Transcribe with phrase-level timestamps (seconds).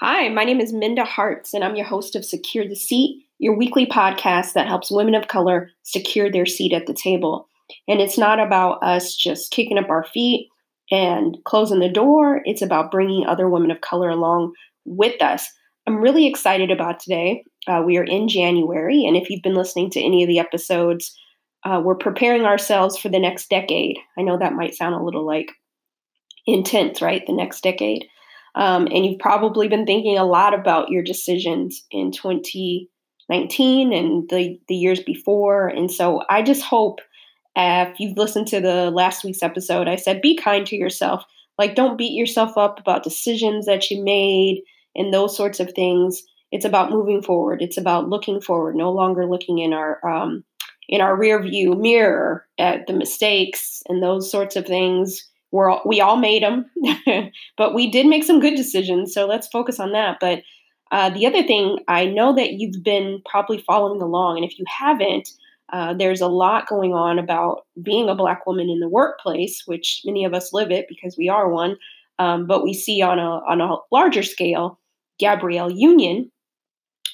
[0.00, 3.56] Hi, my name is Minda Harts, and I'm your host of Secure the Seat, your
[3.56, 7.48] weekly podcast that helps women of color secure their seat at the table.
[7.86, 10.48] And it's not about us just kicking up our feet
[10.90, 14.52] and closing the door, it's about bringing other women of color along
[14.84, 15.48] with us.
[15.86, 17.44] I'm really excited about today.
[17.68, 21.16] Uh, we are in January, and if you've been listening to any of the episodes,
[21.62, 23.96] uh, we're preparing ourselves for the next decade.
[24.18, 25.52] I know that might sound a little like
[26.46, 27.24] intense, right?
[27.24, 28.06] The next decade.
[28.54, 34.60] Um, and you've probably been thinking a lot about your decisions in 2019 and the,
[34.68, 35.68] the years before.
[35.68, 37.00] And so I just hope
[37.56, 41.24] uh, if you've listened to the last week's episode, I said be kind to yourself.
[41.58, 44.62] Like, don't beat yourself up about decisions that you made
[44.96, 46.22] and those sorts of things.
[46.50, 47.62] It's about moving forward.
[47.62, 50.44] It's about looking forward, no longer looking in our um,
[50.88, 55.82] in our rear view mirror at the mistakes and those sorts of things we're all,
[55.86, 56.68] we all made them,
[57.56, 59.14] but we did make some good decisions.
[59.14, 60.18] So let's focus on that.
[60.20, 60.42] But
[60.90, 64.64] uh, the other thing, I know that you've been probably following along, and if you
[64.66, 65.28] haven't,
[65.72, 70.02] uh, there's a lot going on about being a Black woman in the workplace, which
[70.04, 71.76] many of us live it because we are one.
[72.18, 74.80] Um, but we see on a on a larger scale,
[75.20, 76.32] Gabrielle Union.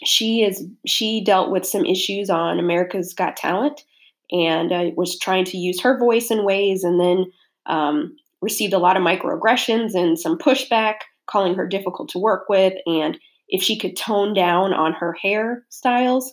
[0.03, 3.83] She is she dealt with some issues on America's Got Talent,
[4.31, 7.27] and uh, was trying to use her voice in ways, and then
[7.67, 10.97] um, received a lot of microaggressions and some pushback,
[11.27, 16.25] calling her difficult to work with, and if she could tone down on her hairstyles.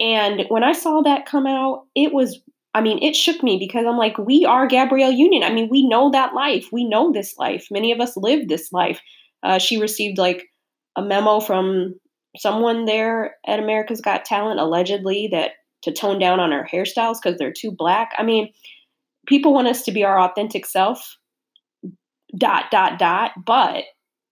[0.00, 2.40] And when I saw that come out, it was,
[2.74, 5.42] I mean, it shook me because I'm like, we are Gabrielle Union.
[5.42, 6.68] I mean, we know that life.
[6.72, 7.66] We know this life.
[7.70, 9.00] Many of us live this life.
[9.42, 10.48] Uh, she received like
[10.96, 11.94] a memo from
[12.36, 17.38] someone there at America's Got Talent, allegedly, that to tone down on her hairstyles because
[17.38, 18.12] they're too black.
[18.18, 18.52] I mean,
[19.26, 21.16] people want us to be our authentic self
[22.36, 23.84] dot dot dot but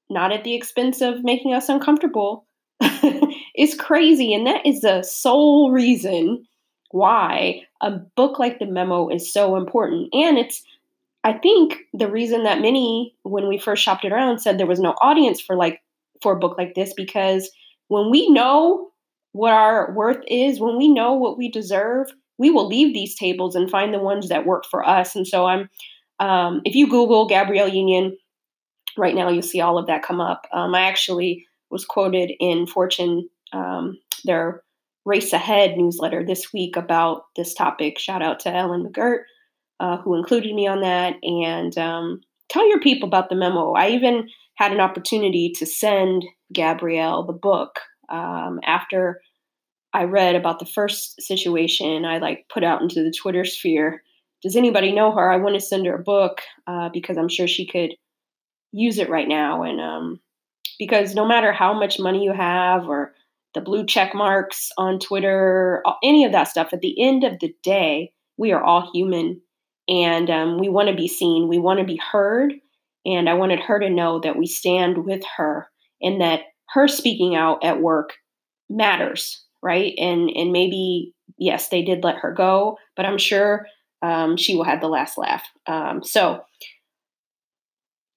[0.09, 2.47] not at the expense of making us uncomfortable
[3.57, 4.35] is crazy.
[4.35, 6.47] And that is the sole reason
[6.91, 10.09] why a book like the memo is so important.
[10.13, 10.63] And it's
[11.25, 14.79] i think the reason that many when we first shopped it around said there was
[14.79, 15.81] no audience for like
[16.23, 17.51] for a book like this because
[17.89, 18.91] when we know
[19.33, 22.07] what our worth is when we know what we deserve
[22.39, 25.17] we will leave these tables and find the ones that work for us.
[25.17, 25.69] And so i'm
[26.19, 28.17] um, if you Google Gabrielle Union
[28.97, 30.47] right now, you'll see all of that come up.
[30.53, 34.63] Um, I actually was quoted in Fortune, um, their
[35.05, 37.99] Race Ahead newsletter this week about this topic.
[37.99, 39.21] Shout out to Ellen McGirt,
[39.79, 41.15] uh, who included me on that.
[41.23, 43.73] And um, tell your people about the memo.
[43.73, 47.79] I even had an opportunity to send Gabrielle the book
[48.09, 49.21] um, after
[49.93, 52.05] I read about the first situation.
[52.05, 54.03] I like put out into the Twitter sphere
[54.47, 55.29] does anybody know her?
[55.29, 57.95] I want to send her a book uh, because I'm sure she could
[58.71, 59.65] use it right now.
[59.65, 60.21] And um,
[60.79, 63.13] because no matter how much money you have or
[63.55, 67.57] the blue check marks on Twitter, any of that stuff, at the end of the
[67.65, 69.41] day, we are all human
[69.89, 72.55] and um, we want to be seen, we want to be heard.
[73.05, 75.69] And I wanted her to know that we stand with her
[76.01, 78.15] and that her speaking out at work
[78.71, 79.93] matters, right?
[79.99, 83.67] And and maybe yes, they did let her go, but I'm sure
[84.03, 85.45] um, she will have the last laugh.
[85.67, 86.45] Um, so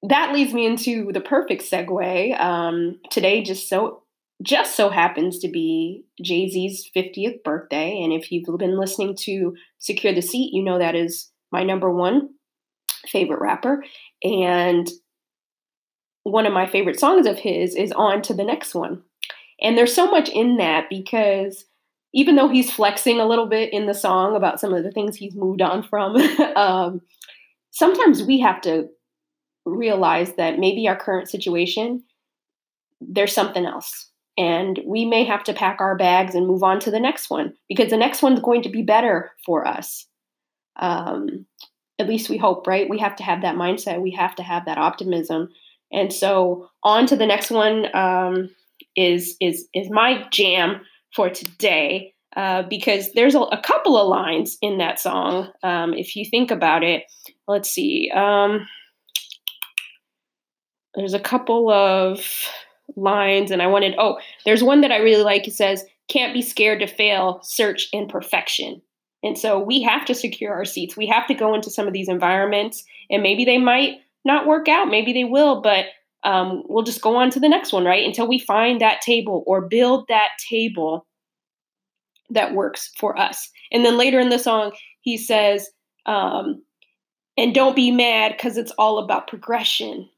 [0.03, 2.39] that leads me into the perfect segue.
[2.39, 4.03] Um, today just so
[4.41, 9.55] just so happens to be Jay Z's 50th birthday, and if you've been listening to
[9.79, 12.29] Secure the Seat, you know that is my number one
[13.07, 13.83] favorite rapper,
[14.23, 14.89] and
[16.23, 19.03] one of my favorite songs of his is "On to the Next One."
[19.61, 21.65] And there's so much in that because
[22.13, 25.15] even though he's flexing a little bit in the song about some of the things
[25.15, 26.15] he's moved on from,
[26.55, 27.01] um,
[27.71, 28.87] sometimes we have to
[29.65, 32.03] realize that maybe our current situation,
[32.99, 34.09] there's something else.
[34.37, 37.53] And we may have to pack our bags and move on to the next one
[37.67, 40.05] because the next one's going to be better for us.
[40.77, 41.45] Um,
[41.99, 42.89] at least we hope, right?
[42.89, 44.01] We have to have that mindset.
[44.01, 45.49] We have to have that optimism.
[45.91, 48.49] And so on to the next one um,
[48.95, 50.81] is is is my jam
[51.13, 55.51] for today uh, because there's a, a, couple of lines in that song.
[55.63, 57.03] Um, if you think about it,
[57.47, 58.11] let's see.
[58.13, 58.67] Um,
[60.95, 62.23] there's a couple of
[62.95, 65.47] lines, and I wanted, oh, there's one that I really like.
[65.47, 68.81] It says, Can't be scared to fail, search in perfection.
[69.23, 70.95] And so we have to secure our seats.
[70.95, 74.67] We have to go into some of these environments, and maybe they might not work
[74.67, 75.85] out, maybe they will, but
[76.23, 78.05] um, we'll just go on to the next one, right?
[78.05, 81.05] Until we find that table or build that table
[82.29, 83.49] that works for us.
[83.71, 85.69] And then later in the song, he says,
[86.05, 86.61] um,
[87.37, 90.09] and don't be mad because it's all about progression.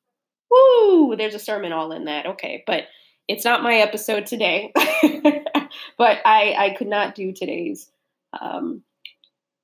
[0.50, 1.16] Woo!
[1.16, 2.26] There's a sermon all in that.
[2.26, 2.64] Okay.
[2.66, 2.86] But
[3.28, 4.74] it's not my episode today,
[5.98, 7.90] but I, I could not do today's
[8.42, 8.84] um,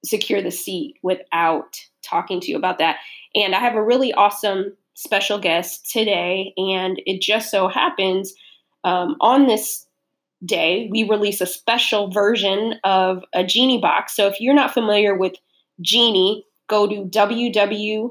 [0.06, 2.98] secure the seat without talking to you about that.
[3.36, 8.34] And I have a really awesome special guest today, and it just so happens
[8.84, 9.86] um, on this
[10.44, 14.16] day we release a special version of a Geenie box.
[14.16, 15.36] So if you're not familiar with
[15.82, 18.10] Geenie, go to www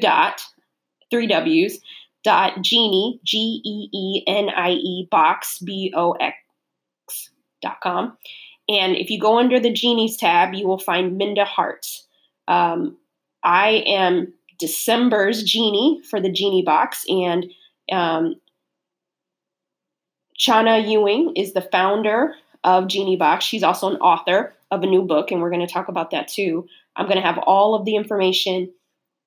[0.00, 0.42] dot
[1.10, 1.80] three W's
[2.24, 6.36] dot geenie g e e n i e box b o x
[7.62, 8.18] dot com.
[8.68, 12.06] And if you go under the Geenies tab, you will find Minda Harts.
[12.48, 12.98] Um,
[13.42, 17.46] I am December's Geenie for the Geenie box, and
[17.90, 18.36] um,
[20.38, 23.44] Chana Ewing is the founder of Geenie Box.
[23.44, 26.28] She's also an author of a new book, and we're going to talk about that
[26.28, 26.66] too.
[26.96, 28.72] I'm going to have all of the information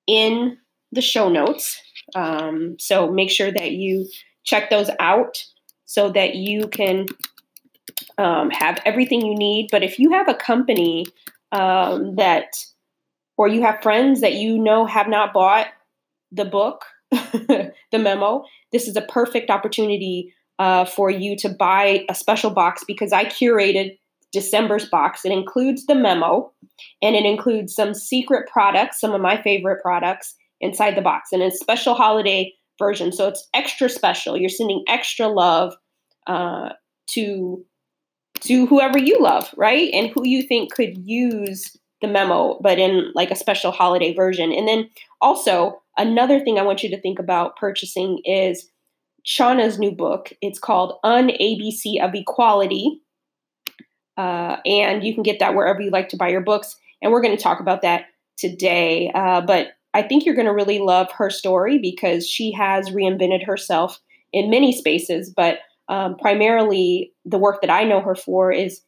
[0.08, 0.58] in
[0.92, 1.80] the show notes.
[2.16, 4.08] Um, so make sure that you
[4.44, 5.44] check those out
[5.86, 7.06] so that you can
[8.18, 9.70] um, have everything you need.
[9.72, 11.06] But if you have a company
[11.52, 12.56] um, that,
[13.40, 15.68] or you have friends that you know have not bought
[16.30, 18.44] the book, the memo,
[18.74, 23.24] this is a perfect opportunity uh, for you to buy a special box because I
[23.24, 23.98] curated
[24.34, 25.24] December's box.
[25.24, 26.52] It includes the memo
[27.02, 31.42] and it includes some secret products, some of my favorite products inside the box, and
[31.42, 33.14] a special holiday version.
[33.14, 34.36] So it's extra special.
[34.36, 35.76] You're sending extra love
[36.28, 36.74] uh,
[37.12, 37.66] to
[38.42, 39.90] to whoever you love, right?
[39.94, 44.51] And who you think could use the memo, but in like a special holiday version.
[44.51, 44.90] And then
[45.22, 48.69] also, another thing I want you to think about purchasing is
[49.24, 50.31] Chana's new book.
[50.42, 53.01] It's called Un ABC of Equality.
[54.18, 56.75] Uh, and you can get that wherever you like to buy your books.
[57.01, 58.06] And we're going to talk about that
[58.38, 59.12] today.
[59.13, 63.45] Uh, but I think you're going to really love her story because she has reinvented
[63.45, 64.00] herself
[64.31, 68.81] in many spaces, but um, primarily the work that I know her for is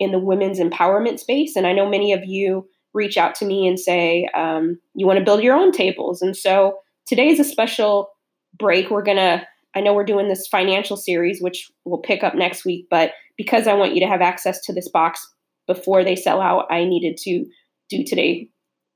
[0.00, 1.54] in the women's empowerment space.
[1.54, 5.18] And I know many of you reach out to me and say, um, you want
[5.18, 6.22] to build your own tables.
[6.22, 8.08] And so today is a special
[8.58, 8.90] break.
[8.90, 12.64] We're going to, I know we're doing this financial series, which we'll pick up next
[12.64, 15.24] week, but because I want you to have access to this box
[15.68, 17.46] before they sell out, I needed to
[17.88, 18.48] do today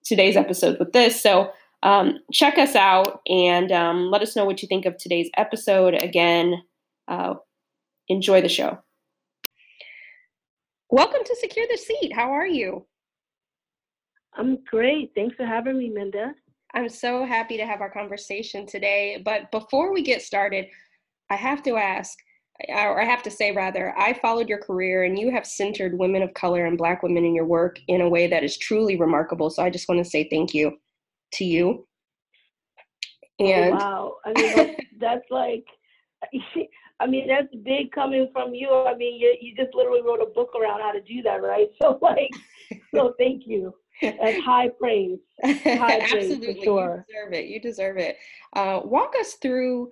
[0.04, 1.20] today's episode with this.
[1.20, 1.50] So
[1.82, 6.02] um, check us out and um, let us know what you think of today's episode.
[6.02, 6.62] Again,
[7.08, 7.34] uh,
[8.08, 8.78] enjoy the show.
[10.90, 12.12] Welcome to Secure the Seat.
[12.12, 12.84] How are you?
[14.36, 15.12] I'm great.
[15.14, 16.34] Thanks for having me, Minda.
[16.74, 19.20] I'm so happy to have our conversation today.
[19.24, 20.66] But before we get started,
[21.30, 22.18] I have to ask,
[22.68, 26.22] or I have to say rather, I followed your career and you have centered women
[26.22, 29.48] of color and Black women in your work in a way that is truly remarkable.
[29.48, 30.76] So I just want to say thank you
[31.32, 31.86] to you.
[33.40, 35.64] Oh, and oh, wow, I mean that's, that's like,
[37.04, 38.70] I mean that's big coming from you.
[38.70, 41.68] I mean you you just literally wrote a book around how to do that, right?
[41.80, 42.30] So like,
[42.94, 43.74] so thank you.
[44.00, 45.18] That's high praise.
[45.42, 47.06] High Absolutely, praise sure.
[47.06, 47.44] you deserve it.
[47.46, 48.16] You deserve it.
[48.54, 49.90] Uh, walk us through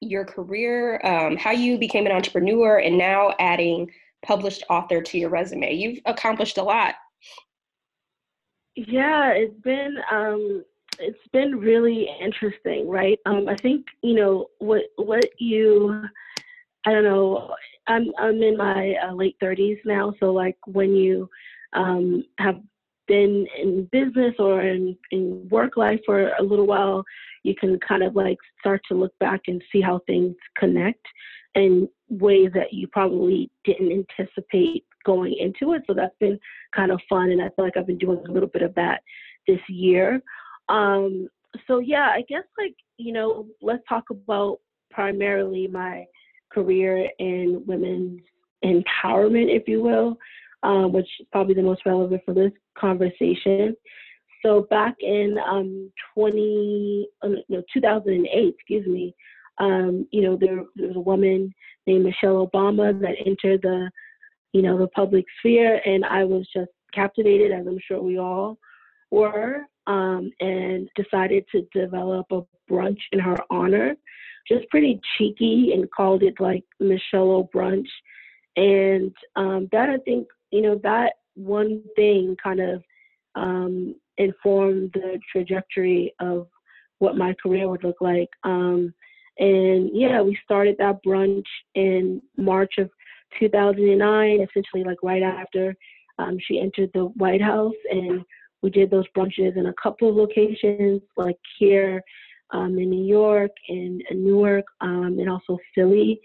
[0.00, 3.90] your career, um, how you became an entrepreneur, and now adding
[4.24, 5.74] published author to your resume.
[5.74, 6.94] You've accomplished a lot
[8.76, 10.64] yeah, it's been um,
[10.98, 13.18] it's been really interesting, right?
[13.26, 16.04] Um, I think you know what what you
[16.86, 17.54] I don't know.
[17.86, 21.28] I'm I'm in my uh, late 30s now, so like when you
[21.74, 22.60] um, have
[23.06, 27.04] been in business or in, in work life for a little while,
[27.42, 31.04] you can kind of like start to look back and see how things connect
[31.54, 35.82] in ways that you probably didn't anticipate going into it.
[35.86, 36.38] So that's been
[36.74, 39.02] kind of fun, and I feel like I've been doing a little bit of that
[39.46, 40.22] this year.
[40.68, 41.28] Um,
[41.66, 44.58] so yeah, I guess like you know, let's talk about
[44.90, 46.04] primarily my
[46.52, 48.20] career in women's
[48.64, 50.16] empowerment, if you will,
[50.62, 53.74] um, which is probably the most relevant for this conversation.
[54.44, 59.14] So back in um, 20, uh, no, 2008, excuse me,
[59.58, 61.52] um, you know, there, there was a woman
[61.86, 63.90] named Michelle Obama that entered the
[64.54, 65.82] you know, the public sphere.
[65.84, 68.56] And I was just captivated, as I'm sure we all
[69.10, 73.94] were, um, and decided to develop a brunch in her honor.
[74.48, 77.88] Just pretty cheeky and called it like Michelle O Brunch.
[78.56, 82.82] And um, that, I think, you know, that one thing kind of
[83.34, 86.46] um, informed the trajectory of
[86.98, 88.28] what my career would look like.
[88.44, 88.94] Um,
[89.38, 92.90] and yeah, we started that brunch in March of
[93.40, 95.74] 2009, essentially like right after
[96.18, 98.24] um, she entered the White House, and
[98.64, 102.02] we did those brunches in a couple of locations, like here
[102.50, 106.18] um, in New York and, Newark um, and also Philly.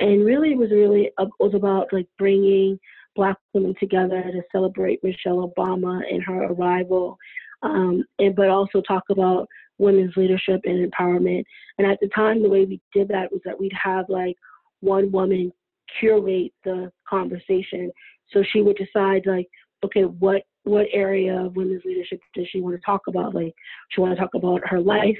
[0.00, 2.80] And really, it was really uh, was about like bringing
[3.14, 7.18] Black women together to celebrate Michelle Obama and her arrival,
[7.62, 9.46] um, and but also talk about
[9.76, 11.44] women's leadership and empowerment.
[11.76, 14.36] And at the time, the way we did that was that we'd have like
[14.80, 15.52] one woman
[16.00, 17.92] curate the conversation.
[18.30, 19.48] So she would decide like,
[19.84, 23.34] okay, what what area of women's leadership does she want to talk about?
[23.34, 23.54] Like,
[23.90, 25.18] she want to talk about her life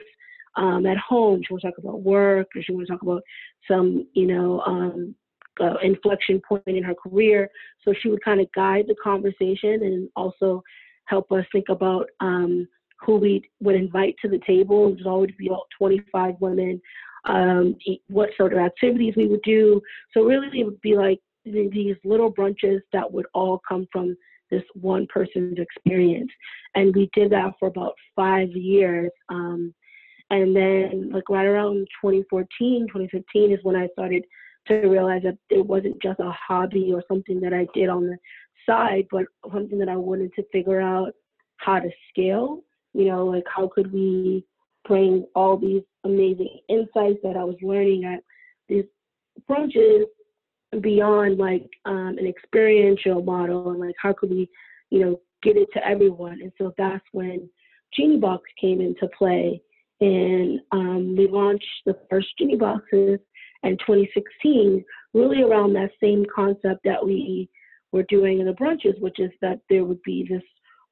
[0.56, 1.42] um, at home.
[1.42, 3.22] She want to talk about work, or she want to talk about
[3.68, 5.14] some, you know, um,
[5.60, 7.48] uh, inflection point in her career.
[7.84, 10.62] So she would kind of guide the conversation and also
[11.06, 12.68] help us think about um,
[13.00, 14.88] who we would invite to the table.
[14.88, 16.80] It would always be about 25 women.
[17.24, 17.76] Um,
[18.08, 19.80] what sort of activities we would do.
[20.12, 24.16] So really, it would be like these little brunches that would all come from
[24.52, 26.30] this one person's experience.
[26.76, 29.10] And we did that for about five years.
[29.28, 29.74] Um,
[30.30, 34.24] and then, like right around 2014, 2015 is when I started
[34.68, 38.16] to realize that it wasn't just a hobby or something that I did on the
[38.64, 41.12] side, but something that I wanted to figure out
[41.56, 42.60] how to scale.
[42.94, 44.44] You know, like how could we
[44.86, 48.20] bring all these amazing insights that I was learning at
[48.68, 48.84] these
[49.50, 50.04] brunches
[50.80, 54.48] beyond like um, an experiential model and like how could we,
[54.90, 56.40] you know, get it to everyone.
[56.42, 57.48] And so that's when
[57.94, 59.60] Geenie Box came into play.
[60.00, 63.20] And um, we launched the first Geenie Boxes
[63.62, 67.48] in 2016, really around that same concept that we
[67.92, 70.42] were doing in the brunches, which is that there would be this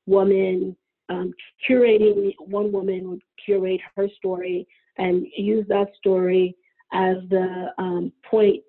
[0.07, 0.77] woman
[1.09, 1.33] um,
[1.69, 4.67] curating, one woman would curate her story
[4.99, 6.55] and use that story
[6.93, 8.63] as the um, point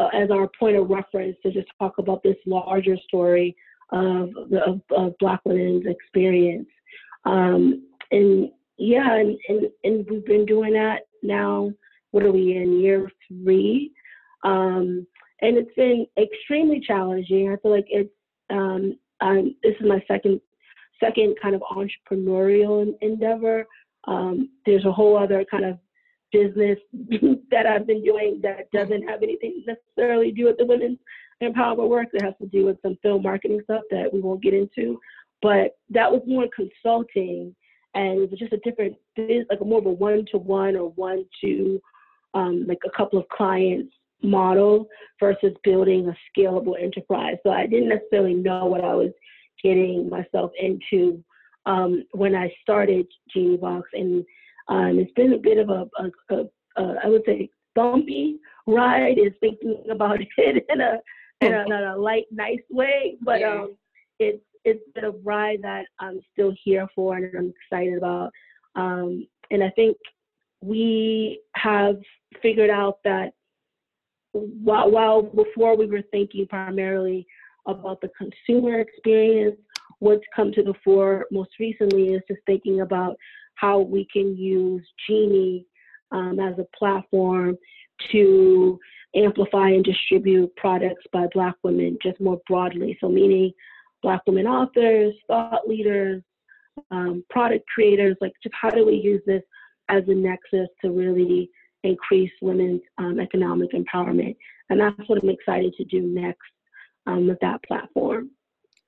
[0.00, 3.54] uh, as our point of reference to just talk about this larger story
[3.92, 4.30] of,
[4.66, 6.68] of, of Black women's experience.
[7.24, 11.70] Um, and yeah, and, and, and we've been doing that now.
[12.12, 13.92] What are we in year three?
[14.42, 15.06] Um,
[15.42, 17.52] and it's been extremely challenging.
[17.52, 18.10] I feel like it's
[18.48, 20.40] um, um, this is my second
[20.98, 23.66] second kind of entrepreneurial endeavor.
[24.08, 25.78] Um, there's a whole other kind of
[26.32, 26.78] business
[27.50, 30.98] that I've been doing that doesn't have anything necessarily to do with the women's
[31.42, 32.08] empowerment work.
[32.12, 35.00] That has to do with some film marketing stuff that we won't get into.
[35.42, 37.54] But that was more consulting,
[37.94, 41.80] and it was just a different, like a more of a one-to-one or one-to,
[42.34, 44.86] um, like a couple of clients model
[45.18, 47.36] versus building a scalable enterprise.
[47.42, 49.12] So I didn't necessarily know what I was
[49.62, 51.24] getting myself into
[51.66, 54.24] um, when I started Geenie Box, and
[54.70, 59.18] um, it's been a bit of a, a, a, a I would say, bumpy ride.
[59.18, 60.98] Is thinking about it in a
[61.40, 63.62] in a, in a light, nice way, but yeah.
[63.62, 63.76] um,
[64.18, 68.30] it's it's been a ride that I'm still here for and I'm excited about.
[68.76, 69.96] Um, and I think
[70.62, 71.96] we have
[72.42, 73.32] figured out that
[74.32, 77.26] while, while before we were thinking primarily
[77.66, 79.56] about the consumer experience,
[79.98, 83.16] what's come to the fore most recently is just thinking about
[83.60, 85.66] how we can use Geenie
[86.12, 87.56] um, as a platform
[88.12, 88.78] to
[89.14, 92.96] amplify and distribute products by Black women just more broadly.
[93.00, 93.52] So, meaning
[94.02, 96.22] Black women authors, thought leaders,
[96.90, 99.42] um, product creators, like just how do we use this
[99.88, 101.50] as a nexus to really
[101.82, 104.36] increase women's um, economic empowerment?
[104.70, 106.38] And that's what I'm excited to do next
[107.06, 108.30] um, with that platform.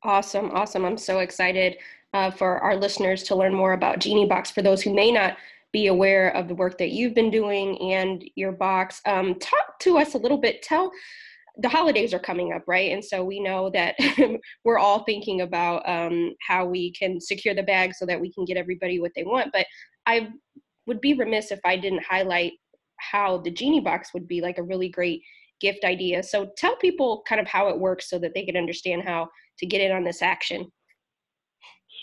[0.05, 0.85] Awesome, awesome.
[0.85, 1.77] I'm so excited
[2.15, 5.37] uh, for our listeners to learn more about Geenie Box for those who may not
[5.73, 9.01] be aware of the work that you've been doing and your box.
[9.07, 10.63] Um, talk to us a little bit.
[10.63, 10.91] Tell
[11.59, 12.93] the holidays are coming up, right?
[12.93, 13.95] And so we know that
[14.65, 18.45] we're all thinking about um, how we can secure the bag so that we can
[18.45, 19.53] get everybody what they want.
[19.53, 19.67] But
[20.07, 20.31] I
[20.87, 22.53] would be remiss if I didn't highlight
[22.99, 25.23] how the Geenie Box would be like a really great
[25.61, 26.23] gift idea.
[26.23, 29.29] So tell people kind of how it works so that they can understand how
[29.59, 30.71] to get in on this action.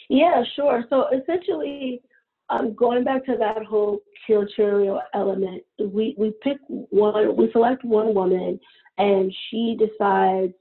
[0.09, 0.83] Yeah, sure.
[0.89, 2.01] So essentially,
[2.49, 8.15] um, going back to that whole curatorial element, we, we pick one, we select one
[8.15, 8.59] woman,
[8.97, 10.53] and she decides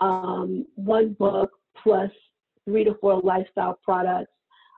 [0.00, 1.50] um, one book
[1.82, 2.10] plus
[2.64, 4.30] three to four lifestyle products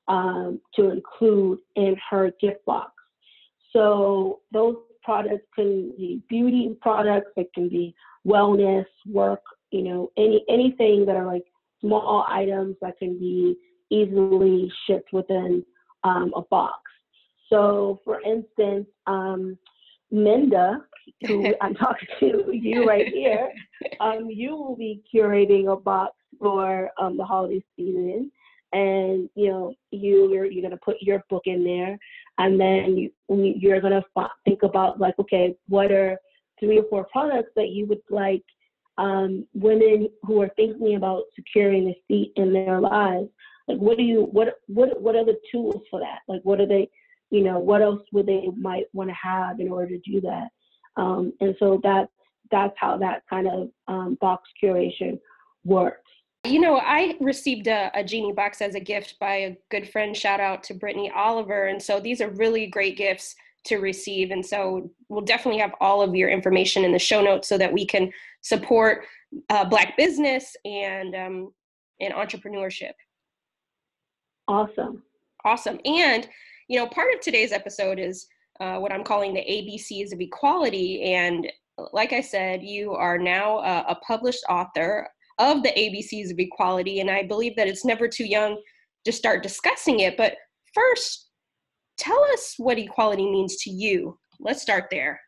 [0.08, 2.92] um, to include in her gift box.
[3.72, 7.94] So those products can be beauty products, it can be
[8.26, 11.44] wellness, work, you know, any anything that are like
[11.80, 13.56] small items that can be
[13.94, 15.64] easily shipped within
[16.02, 16.80] um, a box.
[17.50, 19.58] So, for instance, um,
[20.10, 20.84] Minda,
[21.26, 23.52] who I'm talking to you right here,
[24.00, 28.30] um, you will be curating a box for um, the holiday season,
[28.72, 31.98] and you know you you're, you're gonna put your book in there.
[32.38, 36.18] and then you, you're going to think about like, okay, what are
[36.58, 38.42] three or four products that you would like
[38.98, 43.28] um, women who are thinking about securing a seat in their lives?
[43.68, 46.20] Like, what do you, what, what, what are the tools for that?
[46.28, 46.90] Like, what are they,
[47.30, 50.48] you know, what else would they might want to have in order to do that?
[50.96, 52.10] Um, and so that's
[52.50, 55.18] that's how that kind of um, box curation
[55.64, 56.10] works.
[56.44, 60.14] You know, I received a, a, Geenie box as a gift by a good friend.
[60.14, 61.66] Shout out to Brittany Oliver.
[61.68, 64.30] And so these are really great gifts to receive.
[64.30, 67.72] And so we'll definitely have all of your information in the show notes so that
[67.72, 69.06] we can support
[69.48, 71.52] uh, Black business and um,
[72.00, 72.92] and entrepreneurship.
[74.48, 75.02] Awesome.
[75.44, 75.78] Awesome.
[75.84, 76.28] And
[76.68, 78.26] you know, part of today's episode is
[78.60, 81.02] uh, what I'm calling the ABCs of equality.
[81.14, 81.50] And
[81.92, 85.08] like I said, you are now a, a published author
[85.38, 87.00] of the ABCs of equality.
[87.00, 88.60] And I believe that it's never too young
[89.04, 90.16] to start discussing it.
[90.16, 90.36] But
[90.72, 91.30] first,
[91.98, 94.18] tell us what equality means to you.
[94.40, 95.20] Let's start there.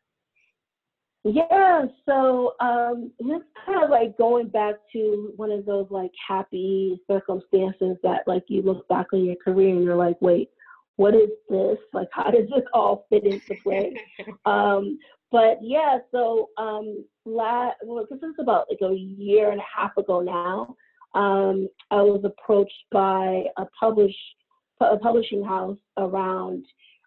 [1.28, 7.00] Yeah, so um, it's kind of like going back to one of those like happy
[7.10, 10.50] circumstances that like you look back on your career and you're like, wait,
[10.94, 11.78] what is this?
[11.92, 13.96] Like, how does this all fit into place?
[14.46, 15.00] um,
[15.32, 19.96] but yeah, so um, la- well, this is about like a year and a half
[19.96, 20.76] ago now.
[21.20, 24.14] Um, I was approached by a publish
[24.80, 26.64] a publishing house around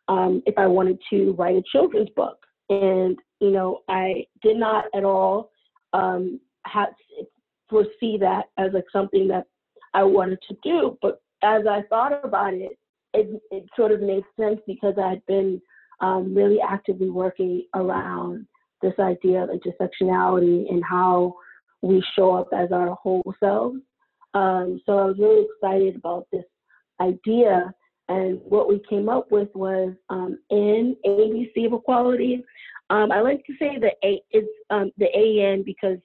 [0.09, 4.85] um, if I wanted to write a children's book, and you know, I did not
[4.93, 5.51] at all
[5.93, 6.89] um, have
[7.69, 9.45] foresee that as like something that
[9.93, 10.97] I wanted to do.
[11.01, 12.77] But as I thought about it,
[13.13, 15.61] it, it sort of made sense because I had been
[16.01, 18.45] um, really actively working around
[18.81, 21.35] this idea of intersectionality and how
[21.81, 23.79] we show up as our whole selves.
[24.33, 26.45] Um, so I was really excited about this
[27.01, 27.73] idea.
[28.09, 32.43] And what we came up with was um, in ABC of equality.
[32.89, 35.97] Um, I like to say the A is um, the AN because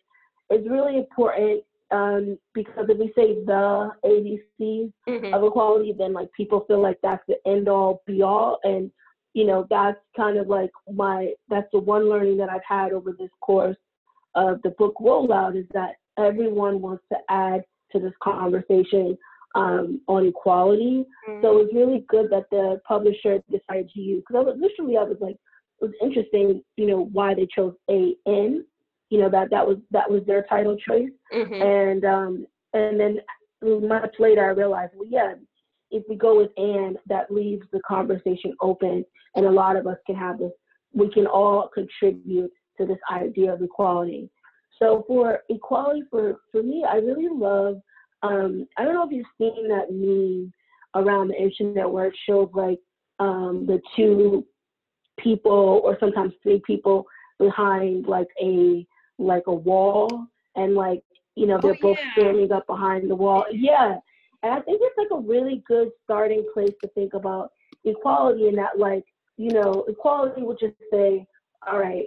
[0.51, 5.35] it's really important um, because if we say the ABCs mm-hmm.
[5.35, 8.91] of equality, then like people feel like that's the end all be all, and
[9.33, 13.13] you know that's kind of like my that's the one learning that I've had over
[13.13, 13.77] this course
[14.35, 19.17] of the book rollout is that everyone wants to add to this conversation
[19.55, 21.05] um, on equality.
[21.29, 21.43] Mm-hmm.
[21.43, 25.05] So it's really good that the publisher decided to use because I was literally I
[25.05, 25.37] was like
[25.85, 28.65] was interesting, you know, why they chose A N
[29.15, 31.55] you know that that was that was their title choice mm-hmm.
[31.55, 33.19] and um and then
[33.87, 35.35] much later i realized well yeah
[35.91, 39.05] if we go with An, that leaves the conversation open
[39.37, 40.51] and a lot of us can have this
[40.93, 44.29] we can all contribute to this idea of equality
[44.81, 47.77] so for equality for for me i really love
[48.23, 50.53] um i don't know if you've seen that meme
[50.97, 52.81] around the internet where it shows like
[53.21, 54.45] um the two
[55.19, 57.07] people or sometimes three people
[57.39, 58.87] behind like a
[59.19, 60.27] like a wall.
[60.57, 61.03] And like
[61.35, 62.13] you know they're oh, both yeah.
[62.13, 63.45] standing up behind the wall.
[63.51, 63.97] Yeah.
[64.43, 67.51] And i think it's like a really good starting place to think about
[67.85, 69.05] equality and that like
[69.37, 71.27] you know equality would just say
[71.67, 72.07] all right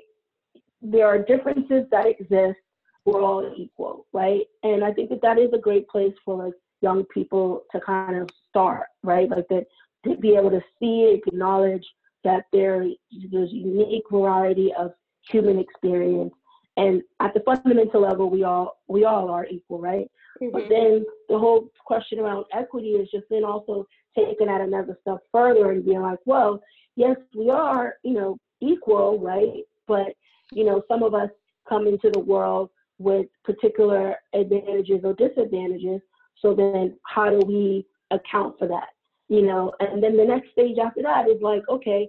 [0.81, 2.59] there are differences that exist.
[3.05, 4.45] We're all equal right?
[4.63, 8.17] And i think that that is a great place for like young people to kind
[8.21, 9.29] of start right?
[9.29, 9.65] Like that
[10.05, 11.85] to be able to see it, acknowledge
[12.27, 12.85] that there,
[13.31, 14.91] there's a unique variety of
[15.29, 16.33] human experience.
[16.75, 20.09] And at the fundamental level we all we all are equal right?
[20.41, 20.51] Mm-hmm.
[20.51, 25.17] but then the whole question around equity is just then also taking that another step
[25.31, 26.61] further and being like well
[26.95, 29.63] yes we are you know equal right?
[29.87, 30.13] But
[30.51, 31.29] you know some of us
[31.67, 36.01] come into the world with particular advantages or disadvantages.
[36.39, 38.89] So then how do we account for that?
[39.29, 42.07] You know and then the next stage after that is like okay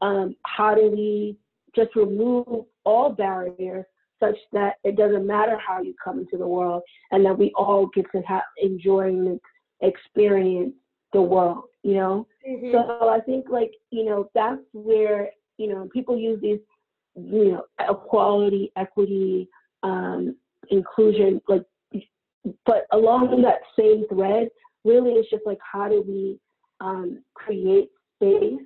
[0.00, 1.36] um, how do we
[1.74, 3.84] just remove all barriers
[4.18, 7.86] such that it doesn't matter how you come into the world and that we all
[7.94, 9.40] get to have enjoying
[9.80, 10.74] experience
[11.12, 12.70] the world you know mm-hmm.
[12.72, 16.58] so i think like you know that's where you know people use these
[17.16, 19.48] you know equality equity
[19.82, 20.36] um
[20.70, 21.64] inclusion like
[22.66, 24.48] but along that same thread
[24.84, 26.38] really it's just like how do we
[26.80, 28.60] um create space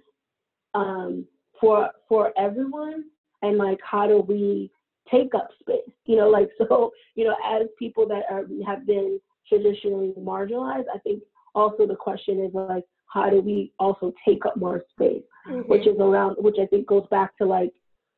[0.75, 1.27] um
[1.61, 3.05] for for everyone
[3.43, 4.71] and like how do we
[5.11, 5.95] take up space.
[6.07, 10.99] You know, like so, you know, as people that are have been traditionally marginalized, I
[10.99, 11.23] think
[11.55, 15.61] also the question is like, how do we also take up more space, mm-hmm.
[15.71, 17.71] which is around, which I think goes back to like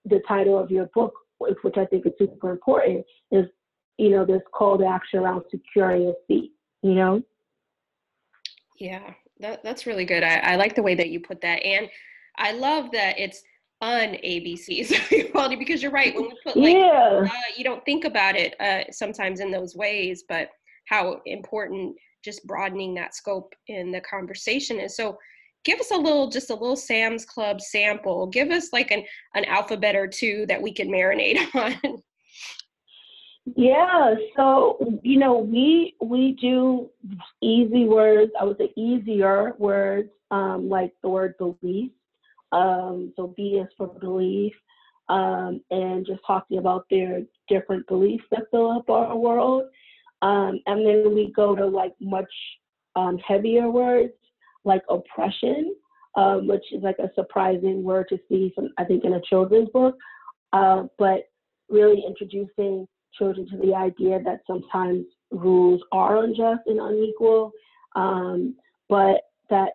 [0.04, 3.46] the title of your book, which I think is super important, is
[3.98, 6.52] you know this call to action around securing a seat.
[6.82, 7.22] You know.
[8.78, 10.22] Yeah, that, that's really good.
[10.22, 11.88] I, I like the way that you put that, and
[12.38, 13.42] I love that it's
[13.80, 16.14] un ABCs equality because you're right.
[16.14, 17.24] When we put like, yeah.
[17.24, 20.48] Uh, you don't think about it uh, sometimes in those ways, but
[20.86, 24.96] how important just broadening that scope in the conversation is.
[24.96, 25.18] So,
[25.64, 28.26] give us a little, just a little Sam's Club sample.
[28.26, 32.02] Give us like an an alphabet or two that we can marinate on.
[33.54, 36.90] Yeah, so you know, we we do
[37.40, 38.32] easy words.
[38.40, 41.92] I would say easier words, um, like the word belief.
[42.52, 44.52] Um, so B is for belief,
[45.08, 49.64] um, and just talking about their different beliefs that fill up our world.
[50.22, 52.32] Um, and then we go to like much
[52.96, 54.12] um, heavier words
[54.64, 55.74] like oppression,
[56.16, 59.68] um, which is like a surprising word to see from I think in a children's
[59.70, 59.96] book,
[60.52, 61.28] uh, but
[61.68, 67.52] really introducing children to the idea that sometimes rules are unjust and unequal,
[67.94, 68.56] um,
[68.88, 69.72] but that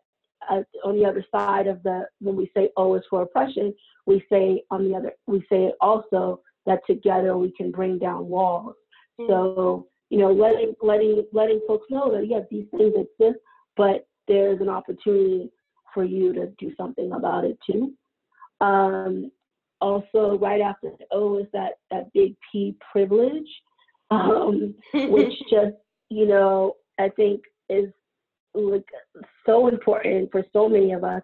[0.50, 3.74] uh, on the other side of the when we say O is for oppression,
[4.06, 8.76] we say on the other we say also that together we can bring down walls.
[9.20, 9.32] Mm-hmm.
[9.32, 13.40] So you know, letting letting letting folks know that yeah, these things exist,
[13.78, 15.50] but there's an opportunity
[15.94, 17.94] for you to do something about it too.
[18.60, 19.32] Um,
[19.80, 23.48] also right after the O is that that big P privilege,
[24.12, 25.76] um, which just
[26.10, 27.92] you know I think is
[28.54, 28.86] like
[29.46, 31.24] so important for so many of us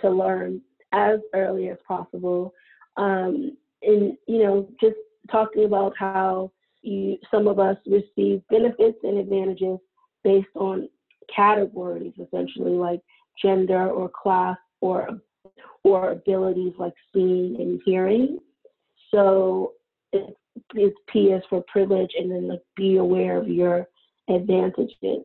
[0.00, 0.60] to learn
[0.92, 2.52] as early as possible.
[2.96, 4.96] Um, and you know just
[5.30, 6.50] talking about how
[6.82, 9.78] you some of us receive benefits and advantages
[10.22, 10.88] based on
[11.34, 13.00] categories essentially like
[13.40, 15.08] gender or class or
[15.82, 18.38] or abilities like seeing and hearing.
[19.10, 19.72] So
[20.12, 20.32] it's,
[20.74, 23.86] it's P is for privilege, and then like be aware of your
[24.28, 25.24] advantages.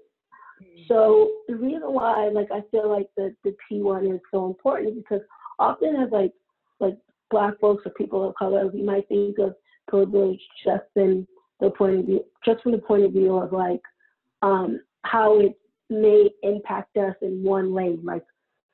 [0.88, 4.90] So the reason why, like, I feel like the the P one is so important
[4.90, 5.22] is because
[5.58, 6.34] often as like
[6.80, 6.98] like
[7.32, 9.56] Black folks or people of color, we might think of
[9.88, 11.28] privilege just in
[11.60, 13.82] the point of view, just from the point of view of like
[14.42, 15.58] um, how it
[15.90, 18.24] may impact us in one lane, like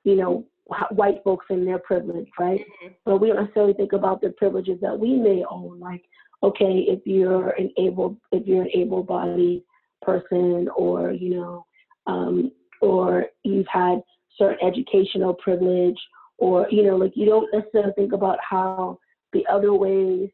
[0.03, 0.45] you know
[0.91, 2.59] white folks and their privilege, right?
[2.59, 2.93] Mm-hmm.
[3.05, 5.79] But we don't necessarily think about the privileges that we may own.
[5.79, 6.03] Like,
[6.43, 9.63] okay, if you're an able, if you're an able-bodied
[10.01, 11.65] person, or you know,
[12.07, 13.99] um, or you've had
[14.37, 15.97] certain educational privilege,
[16.37, 18.99] or you know, like you don't necessarily think about how
[19.33, 20.29] the other ways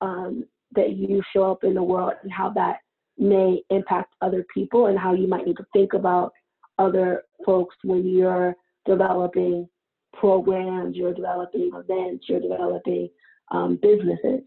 [0.00, 2.78] um, that you show up in the world and how that
[3.18, 6.32] may impact other people and how you might need to think about
[6.78, 9.68] other folks when you're developing
[10.12, 13.08] programs, you're developing events, you're developing
[13.50, 14.40] um, businesses.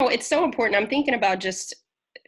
[0.00, 0.80] Oh, it's so important.
[0.80, 1.74] I'm thinking about just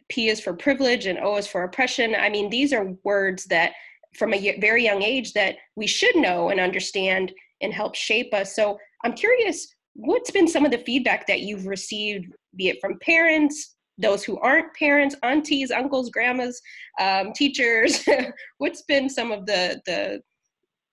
[0.09, 2.15] P is for privilege and O is for oppression.
[2.15, 3.73] I mean, these are words that
[4.15, 8.55] from a very young age that we should know and understand and help shape us.
[8.55, 12.99] So I'm curious, what's been some of the feedback that you've received, be it from
[12.99, 16.61] parents, those who aren't parents, aunties, uncles, grandmas,
[16.99, 18.03] um, teachers?
[18.57, 20.21] what's been some of the the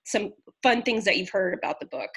[0.06, 2.10] some fun things that you've heard about the book?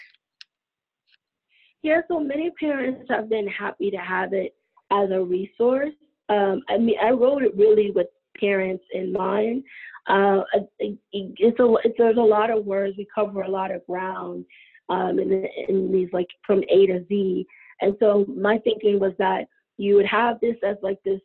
[1.83, 4.55] Yeah, so many parents have been happy to have it
[4.91, 5.93] as a resource.
[6.29, 8.07] Um, I mean, I wrote it really with
[8.39, 9.63] parents in mind.
[10.07, 10.41] Uh,
[10.79, 12.95] it's a, there's a lot of words.
[12.97, 14.45] We cover a lot of ground
[14.89, 17.45] um, in, in these like from A to Z.
[17.81, 19.45] And so my thinking was that
[19.77, 21.21] you would have this as like this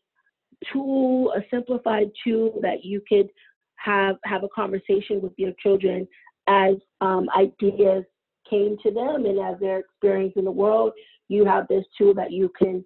[0.73, 3.29] tool, a simplified tool that you could
[3.77, 6.07] have have a conversation with your children
[6.49, 8.05] as um, ideas
[8.49, 10.93] came to them and as they're experiencing the world,
[11.29, 12.85] you have this tool that you can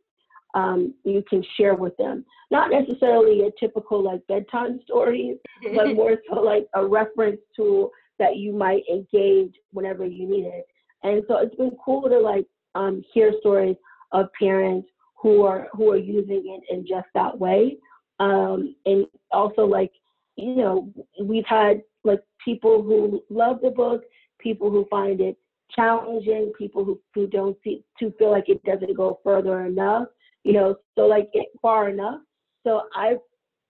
[0.54, 2.24] um, you can share with them.
[2.50, 5.36] Not necessarily a typical like bedtime story,
[5.74, 10.66] but more so like a reference tool that you might engage whenever you need it.
[11.02, 13.76] And so it's been cool to like um, hear stories
[14.12, 14.88] of parents
[15.20, 17.76] who are who are using it in just that way.
[18.20, 19.92] Um, and also like
[20.36, 24.02] you know we've had like people who love the book,
[24.38, 25.36] people who find it
[25.74, 30.08] challenging, people who, who don't see to feel like it doesn't go further enough,
[30.44, 32.20] you know, so like it far enough.
[32.64, 33.16] So I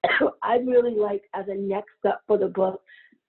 [0.42, 2.80] I really like as a next step for the book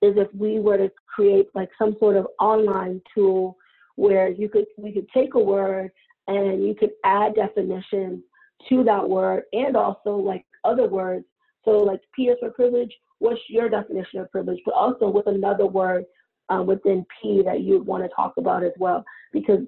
[0.02, 3.58] is if we were to create like some sort of online tool
[3.96, 5.92] where you could we could take a word
[6.28, 8.22] and you could add definitions
[8.70, 11.26] to that word and also like other words.
[11.66, 15.66] So like P is for privilege, what's your definition of privilege, but also with another
[15.66, 16.06] word
[16.50, 19.62] uh, within P that you would want to talk about as well, because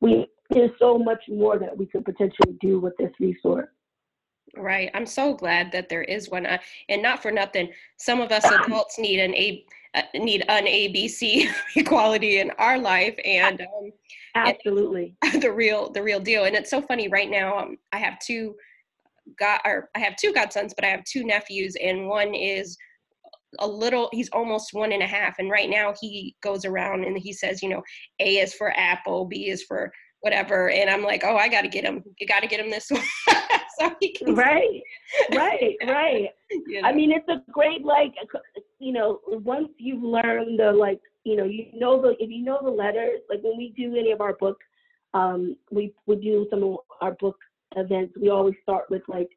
[0.00, 3.68] we there's so much more that we could potentially do with this resource.
[4.56, 4.90] Right.
[4.94, 6.44] I'm so glad that there is one.
[6.44, 6.58] Uh,
[6.88, 11.48] and not for nothing, some of us adults need an A, uh, need an ABC
[11.76, 13.92] equality in our life, and um,
[14.34, 16.44] absolutely and the real the real deal.
[16.44, 17.58] And it's so funny right now.
[17.58, 18.56] Um, I have two
[19.38, 22.76] got or I have two godsons, but I have two nephews, and one is
[23.58, 27.18] a little he's almost one and a half and right now he goes around and
[27.18, 27.82] he says you know
[28.20, 31.84] a is for apple b is for whatever and i'm like oh i gotta get
[31.84, 33.02] him you gotta get him this one
[33.78, 34.82] so he can right
[35.34, 36.88] right right you know?
[36.88, 38.14] i mean it's a great like
[38.78, 42.58] you know once you've learned the like you know you know the if you know
[42.62, 44.58] the letters like when we do any of our book
[45.14, 47.36] um we we do some of our book
[47.76, 49.28] events we always start with like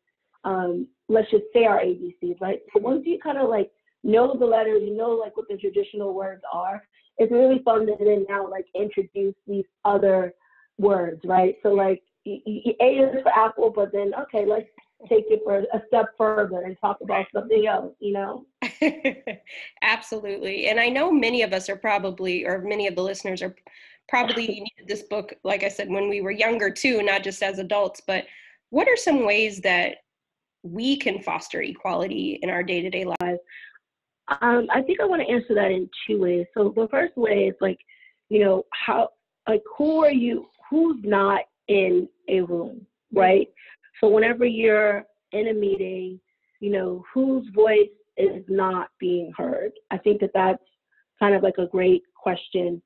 [0.44, 3.72] um let's just say our abcs right so once you kind of like
[4.04, 6.84] know the letters, you know like what the traditional words are.
[7.18, 10.34] It's really fun to then now like introduce these other
[10.78, 11.56] words, right?
[11.64, 14.68] So like A is for apple, but then okay, let's
[15.10, 18.46] take it for a step further and talk about something else, you know?
[19.82, 20.68] Absolutely.
[20.68, 23.54] And I know many of us are probably, or many of the listeners are
[24.08, 27.60] probably needed this book, like I said, when we were younger too, not just as
[27.60, 28.26] adults, but
[28.70, 29.98] what are some ways that
[30.64, 33.40] we can foster equality in our day-to-day lives
[34.42, 36.46] um, I think I want to answer that in two ways.
[36.54, 37.80] So the first way is like,
[38.30, 39.10] you know, how
[39.48, 42.84] like who are you who's not in a room,
[43.14, 43.48] right?
[44.02, 46.20] So whenever you're in a meeting,
[46.62, 49.72] you know, whose voice is not being heard?
[49.92, 50.64] I think that that's
[51.20, 52.82] kind of like a great question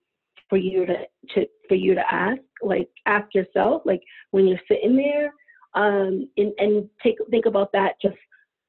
[0.49, 0.95] for you to,
[1.33, 2.41] to for you to ask.
[2.61, 5.33] Like ask yourself, like when you're sitting there,
[5.73, 8.17] um, and, and take think about that just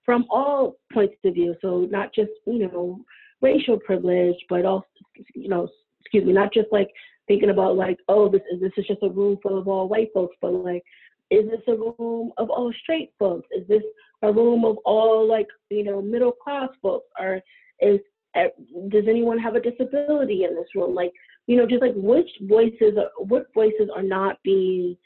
[0.05, 1.57] from all points of view.
[1.61, 3.01] So not just, you know,
[3.43, 4.87] racial privilege, but also,
[5.35, 5.69] you know,
[6.03, 6.89] excuse me, not just like
[7.29, 10.09] thinking about like, oh, this is this is just a room full of all white
[10.13, 10.83] folks, but like,
[11.31, 13.49] is this a room of all straight folks?
[13.57, 13.83] Is this
[14.23, 17.07] a room of all like, you know, middle class folks?
[17.19, 17.41] Or
[17.81, 18.01] is
[18.35, 18.49] eh,
[18.89, 20.95] does anyone have a disability in this room?
[20.95, 21.13] Like,
[21.47, 24.97] you know, just like which voices are, what voices are not being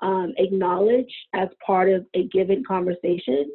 [0.00, 3.50] um, acknowledged as part of a given conversation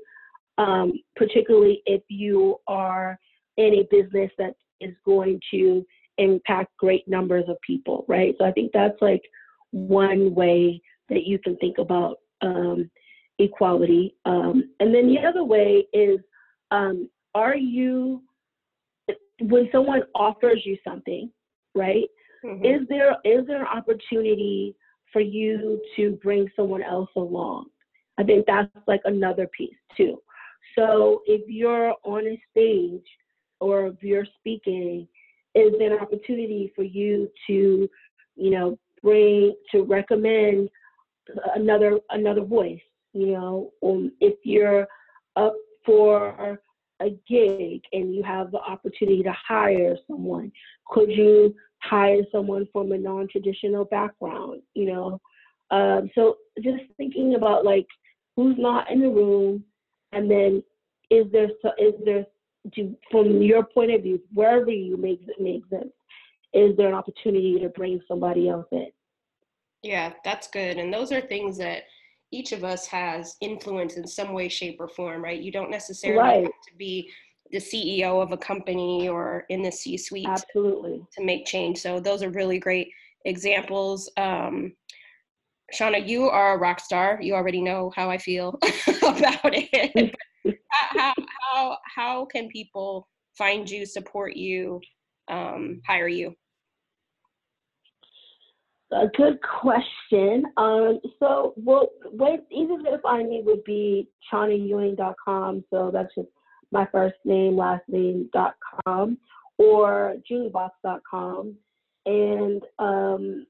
[0.58, 3.20] um, particularly if you are
[3.58, 5.86] in a business that is going to
[6.18, 8.36] impact great numbers of people, right?
[8.38, 9.22] So I think that's like
[9.72, 12.90] one way that you can think about um,
[13.40, 14.16] equality.
[14.26, 16.20] Um, and then the other way is
[16.72, 18.24] um, are you,
[19.40, 21.32] when someone offers you something,
[21.76, 22.08] right?
[22.44, 22.66] Mm-hmm.
[22.66, 24.76] Is there is there an opportunity
[25.12, 27.66] for you to bring someone else along?
[28.18, 30.22] I think that's like another piece too.
[30.78, 33.06] So if you're on a stage
[33.60, 35.08] or if you're speaking,
[35.58, 37.89] is an opportunity for you to,
[38.36, 40.70] you know, bring to recommend
[41.56, 42.82] another another voice?
[43.13, 44.88] You know, um, if you're
[45.36, 46.60] up for
[47.00, 50.52] a gig and you have the opportunity to hire someone,
[50.88, 54.62] could you hire someone from a non-traditional background?
[54.74, 55.22] You know,
[55.72, 57.88] um, so just thinking about like
[58.36, 59.63] who's not in the room
[60.12, 60.63] and then
[61.10, 62.26] is there is there
[62.74, 65.92] do, from your point of view, wherever you make it make sense,
[66.54, 68.88] is there an opportunity to bring somebody else in?
[69.84, 70.78] Yeah, that's good.
[70.78, 71.84] And those are things that
[72.32, 75.40] each of us has influence in some way, shape, or form, right?
[75.40, 76.44] You don't necessarily right.
[76.44, 77.12] have to be
[77.52, 81.80] the CEO of a company or in the C suite absolutely to make change.
[81.80, 82.90] So those are really great
[83.26, 84.12] examples.
[84.18, 84.74] Um,
[85.74, 87.20] Chana, you are a rock star.
[87.22, 88.58] You already know how I feel
[89.04, 90.16] about it.
[90.70, 93.08] how, how, how can people
[93.38, 94.82] find you, support you,
[95.30, 96.36] um, hire you?
[98.92, 100.46] A good question.
[100.56, 105.66] Um, so, well, what easiest way to find me would be chanaewing.com.
[105.70, 106.30] So that's just
[106.72, 109.18] my first name, last name.com,
[109.58, 111.56] or geeniebox.com.
[112.06, 113.46] And um,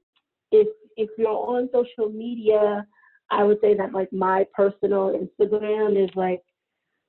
[0.52, 2.86] if if you're on social media,
[3.30, 6.42] I would say that like my personal Instagram is like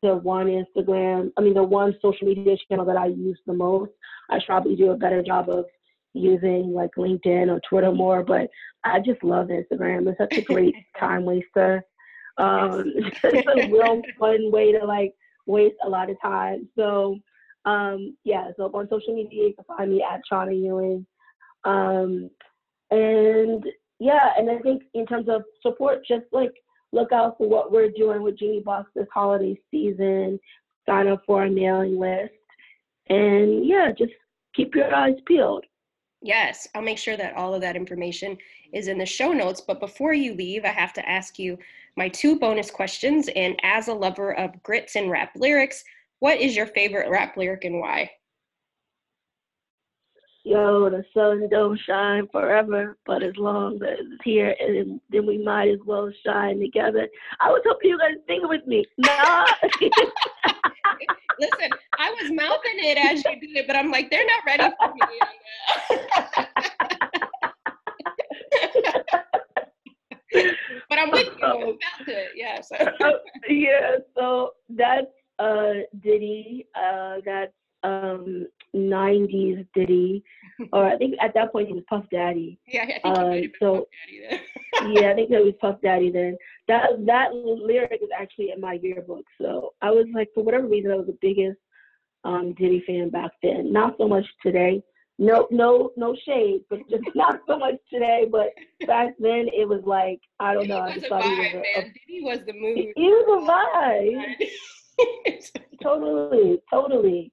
[0.02, 3.92] the one Instagram, I mean, the one social media channel that I use the most.
[4.30, 5.64] I probably do a better job of
[6.14, 8.48] using like LinkedIn or Twitter more, but
[8.84, 10.08] I just love Instagram.
[10.08, 11.84] It's such a great time waster.
[12.38, 15.14] Um, it's a real fun way to like
[15.46, 16.68] waste a lot of time.
[16.76, 17.18] So,
[17.64, 21.06] um, yeah, so on social media, you can find me at Chana Ewing.
[21.64, 22.30] Um,
[22.90, 23.64] and
[23.98, 26.52] yeah, and I think in terms of support, just like
[26.92, 30.38] look out for what we're doing with Geenie Box this holiday season.
[30.86, 32.32] Sign up for our mailing list.
[33.08, 34.12] And yeah, just
[34.54, 35.64] keep your eyes peeled.
[36.20, 38.36] Yes, I'll make sure that all of that information
[38.72, 39.60] is in the show notes.
[39.60, 41.58] But before you leave, I have to ask you
[41.96, 43.28] my two bonus questions.
[43.36, 45.84] And as a lover of grits and rap lyrics,
[46.18, 48.10] what is your favorite rap lyric and why?
[50.44, 55.38] Yo, the sun don't shine forever, but as long as it's here, and then we
[55.38, 57.08] might as well shine together.
[57.40, 58.84] I was hoping you guys sing with me.
[58.98, 59.46] Nah.
[61.40, 64.74] Listen, I was mouthing it as you did it, but I'm like, they're not ready
[64.78, 65.00] for me.
[70.88, 71.46] but I'm with you.
[71.46, 72.60] I'm about to, yeah.
[72.60, 72.76] So.
[73.48, 73.96] yeah.
[74.16, 75.06] So that's
[75.38, 76.66] uh, Diddy.
[76.74, 77.52] Uh, that's
[77.84, 80.22] um 90s Diddy,
[80.72, 82.58] or I think at that point he was Puff Daddy.
[82.66, 83.74] Yeah, I think uh, so.
[83.74, 84.92] Puff Daddy then.
[84.94, 86.36] yeah, I think that was Puff Daddy then.
[86.68, 89.24] That that lyric is actually in my yearbook.
[89.40, 91.58] So I was like, for whatever reason, I was the biggest
[92.24, 93.72] um, Diddy fan back then.
[93.72, 94.82] Not so much today.
[95.20, 98.26] No, no, no shade, but just not so much today.
[98.30, 98.48] But
[98.86, 100.80] back then, it was like I don't know.
[100.80, 102.76] I just thought vibe, he was a, a, Diddy was the mood.
[102.76, 104.48] He, he was a vibe.
[105.82, 107.32] totally, totally.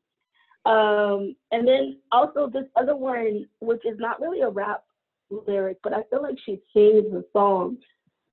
[0.65, 4.83] Um, and then also this other one, which is not really a rap
[5.29, 7.77] lyric, but I feel like she sings the song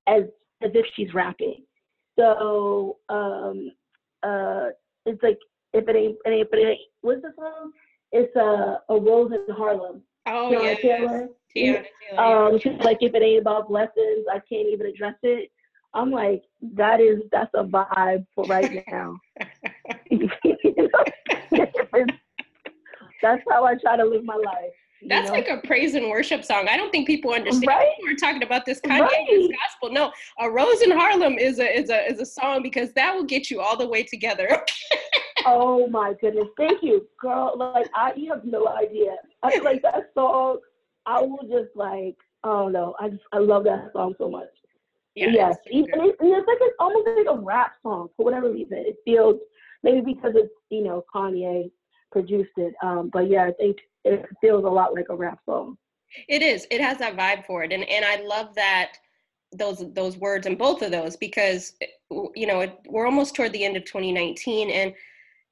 [0.06, 0.22] as
[0.62, 1.62] as if she's rapping.
[2.18, 3.70] So um,
[4.22, 4.68] uh,
[5.06, 5.38] it's like
[5.72, 6.80] if it ain't, it ain't, but it ain't.
[7.02, 7.72] What's the song?
[8.12, 10.02] It's a a rose in Harlem.
[10.26, 10.74] Oh yeah.
[10.74, 11.28] Taylor.
[11.54, 11.84] Taylor.
[12.16, 15.50] Um, she's like, if it ain't about blessings, I can't even address it.
[15.94, 16.42] I'm like,
[16.74, 19.18] that is that's a vibe for right now.
[23.22, 24.72] that's how I try to live my life.
[25.08, 25.34] That's know?
[25.34, 26.68] like a praise and worship song.
[26.68, 27.66] I don't think people understand.
[27.66, 27.92] Right?
[28.02, 29.50] We're talking about this Kanye right.
[29.66, 29.92] gospel.
[29.92, 33.24] No, a rose in Harlem is a is a is a song because that will
[33.24, 34.64] get you all the way together.
[35.46, 36.46] oh my goodness!
[36.56, 37.54] Thank you, girl.
[37.56, 39.16] Like I, you have no idea.
[39.42, 40.58] I feel like that song.
[41.04, 44.48] I will just like, oh no, I just I love that song so much.
[45.16, 48.78] Yeah, yes, even it, it's like it's almost like a rap song for whatever reason.
[48.78, 49.36] It feels
[49.82, 51.70] maybe because it's you know Kanye
[52.12, 52.74] produced it.
[52.82, 55.76] Um, but yeah, I think it feels a lot like a rap song.
[56.28, 56.66] It is.
[56.70, 58.92] It has that vibe for it, and and I love that
[59.52, 61.74] those those words and both of those because
[62.10, 64.94] you know it, we're almost toward the end of 2019 and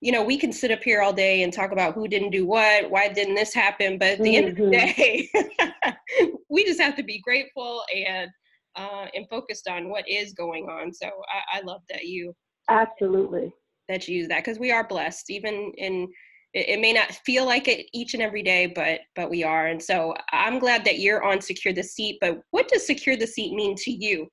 [0.00, 2.46] you know we can sit up here all day and talk about who didn't do
[2.46, 4.36] what why didn't this happen but at the mm-hmm.
[4.36, 5.90] end of the mm-hmm.
[5.90, 8.30] day we just have to be grateful and
[8.76, 12.34] uh, and focused on what is going on so I, I love that you
[12.68, 13.52] absolutely
[13.88, 16.08] that you use that because we are blessed even in
[16.52, 19.66] it, it, may not feel like it each and every day but but we are.
[19.66, 23.26] And so i'm glad that you're on secure the seat but what does secure the
[23.26, 24.28] seat mean to you?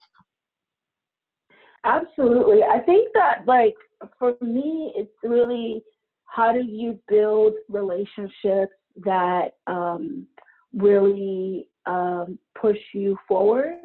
[1.84, 2.63] Absolutely.
[2.63, 3.75] I think that like
[4.19, 5.82] for me it's really
[6.25, 10.27] how do you build relationships that um,
[10.73, 13.77] really um, push you forward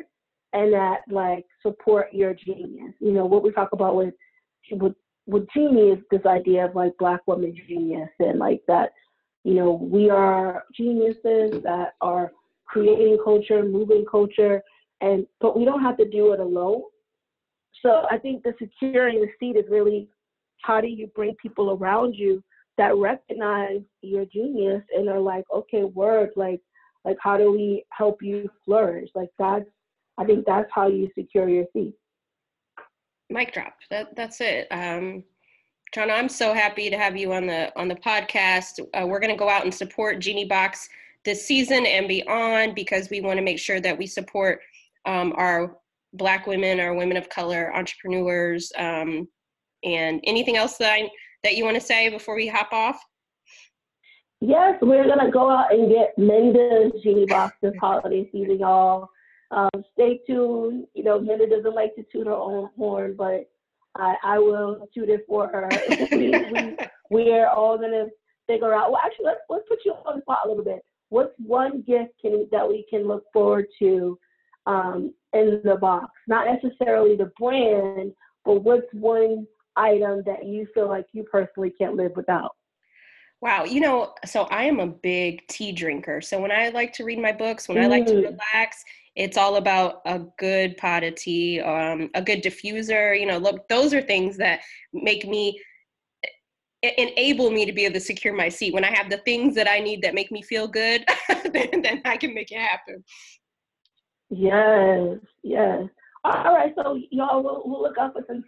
[0.53, 2.95] and that like support your genius.
[3.01, 4.15] You know what we talk about with
[4.73, 4.95] with
[5.27, 8.93] with genius this idea of like black woman genius and like that
[9.45, 12.33] you know we are geniuses that are
[12.67, 14.63] creating culture moving culture
[15.01, 16.83] and but we don't have to do it alone.
[17.83, 20.09] So i think the securing the seat is really
[20.63, 22.43] how do you bring people around you
[22.79, 26.61] that recognize your genius and are like okay word like
[27.05, 29.11] like how do we help you flourish?
[29.15, 29.67] Like that's
[30.19, 31.95] i think that's how you secure your seat
[33.33, 33.75] mic drop.
[33.91, 34.69] That that's it.
[34.71, 35.25] Um,
[35.93, 38.81] John, I'm so happy to have you on the on the podcast.
[38.95, 40.89] Uh, we're going to go out and support Geenie Box
[41.25, 44.61] this season and beyond because we want to make sure that we support
[45.05, 45.77] um, our
[46.15, 49.29] Black women, our women of color, entrepreneurs, um,
[49.85, 51.11] and anything else that I,
[51.43, 53.03] that you want to say before we hop off.
[54.41, 59.09] Yes, we're gonna go out and get Minda's Geenie Box this holiday season, y'all.
[59.53, 60.87] Um, stay tuned.
[60.95, 63.51] You know, Minda doesn't like to toot her own horn, but
[63.95, 65.69] I, I will toot it for her.
[66.11, 66.77] we, we,
[67.11, 68.07] we're all gonna
[68.47, 68.91] figure out.
[68.91, 70.81] Well, actually, let's let's put you on the spot a little bit.
[71.11, 74.19] What's one gift can that we can look forward to
[74.67, 76.11] um, in the box?
[76.27, 78.13] Not necessarily the brand,
[78.47, 82.53] but what's one item that you feel like you personally can't live without?
[83.43, 86.21] Wow, you know, so I am a big tea drinker.
[86.21, 87.83] So when I like to read my books, when mm.
[87.83, 88.25] I like to mm.
[88.25, 88.85] relax,
[89.15, 93.19] it's all about a good pot of tea, um, a good diffuser.
[93.19, 94.61] You know, look, those are things that
[94.93, 95.61] make me
[96.83, 98.75] enable me to be able to secure my seat.
[98.75, 101.05] When I have the things that I need that make me feel good,
[101.53, 103.05] then, then I can make it happen.
[104.31, 105.85] Yes, yes.
[106.25, 108.45] All right, so y'all, we'll, we'll look up for some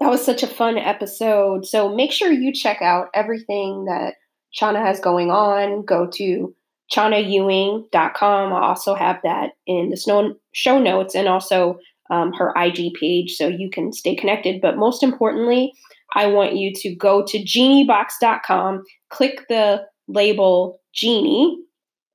[0.00, 1.66] that was such a fun episode.
[1.66, 4.14] So make sure you check out everything that
[4.58, 5.84] Chana has going on.
[5.84, 6.54] Go to
[6.92, 8.52] chanaewing.com.
[8.52, 11.78] I'll also have that in the show notes and also
[12.10, 14.60] um, her IG page so you can stay connected.
[14.60, 15.72] But most importantly,
[16.14, 21.58] I want you to go to geeniebox.com, click the label Geenie,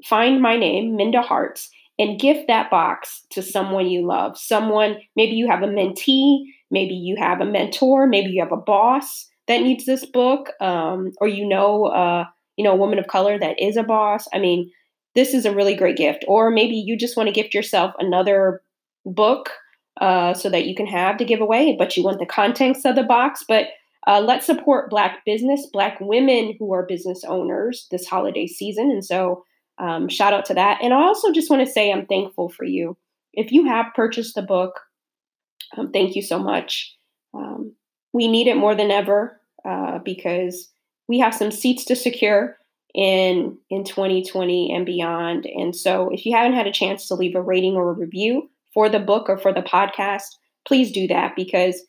[0.06, 4.38] find my name, Minda Harts, and gift that box to someone you love.
[4.38, 8.58] Someone, maybe you have a mentee, maybe you have a mentor, maybe you have a
[8.58, 12.26] boss that needs this book, um, or you know, uh,
[12.60, 14.28] you know, a woman of color that is a boss.
[14.34, 14.70] I mean,
[15.16, 16.26] this is a really great gift.
[16.28, 18.62] Or maybe you just want to gift yourself another
[19.06, 19.52] book
[20.02, 22.98] uh, so that you can have to give away, but you want the contents of
[22.98, 23.46] the box.
[23.48, 23.68] But
[24.08, 28.92] uh, let's support Black business, Black women who are business owners this holiday season.
[28.92, 29.46] And so,
[29.78, 30.80] um, shout out to that.
[30.84, 32.98] And I also just want to say I'm thankful for you.
[33.32, 34.82] If you have purchased the book,
[35.78, 36.94] um, thank you so much.
[37.34, 37.74] Um,
[38.12, 40.70] we need it more than ever uh, because
[41.10, 42.56] we have some seats to secure
[42.96, 45.46] in in 2020 and beyond.
[45.46, 48.50] And so, if you haven't had a chance to leave a rating or a review
[48.74, 50.28] for the book or for the podcast,
[50.66, 51.82] please do that because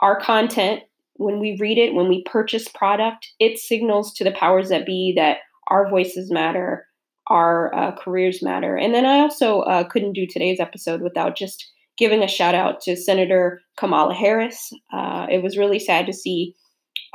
[0.00, 0.82] our content,
[1.14, 5.12] when we read it, when we purchase product, it signals to the powers that be
[5.16, 6.86] that our voices matter,
[7.26, 8.76] our uh, careers matter.
[8.76, 11.68] And then I also uh, couldn't do today's episode without just
[11.98, 14.72] giving a shout out to Senator Kamala Harris.
[14.92, 16.54] Uh, it was really sad to see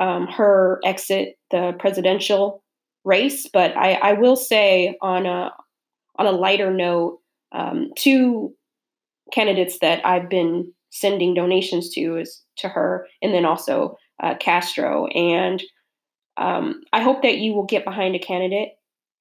[0.00, 2.62] um, her exit the presidential
[3.04, 5.50] race, but I, I, will say on a
[6.16, 7.20] on a lighter note,
[7.52, 8.54] um, two
[9.32, 15.06] candidates that I've been sending donations to is to her, and then also uh, Castro.
[15.08, 15.62] And
[16.36, 18.70] um, I hope that you will get behind a candidate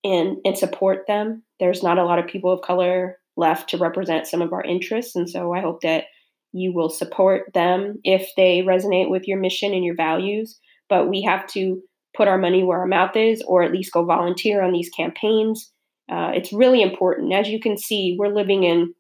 [0.03, 1.43] and and support them.
[1.59, 5.15] There's not a lot of people of color left to represent some of our interests,
[5.15, 6.05] and so I hope that
[6.53, 10.59] you will support them if they resonate with your mission and your values.
[10.87, 11.81] But we have to
[12.15, 15.71] put our money where our mouth is, or at least go volunteer on these campaigns.
[16.11, 17.33] Uh, it's really important.
[17.33, 18.93] As you can see, we're living in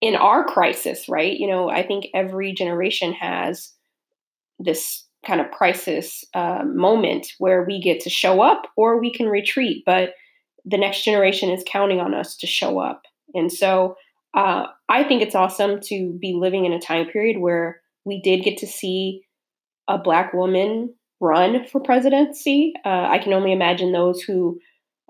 [0.00, 1.36] in our crisis, right?
[1.36, 3.72] You know, I think every generation has
[4.58, 9.26] this kind of crisis uh, moment where we get to show up or we can
[9.26, 10.14] retreat, but
[10.64, 13.02] the next generation is counting on us to show up.
[13.34, 13.96] And so
[14.34, 18.44] uh, I think it's awesome to be living in a time period where we did
[18.44, 19.22] get to see
[19.88, 22.72] a Black woman run for presidency.
[22.84, 24.58] Uh, I can only imagine those who,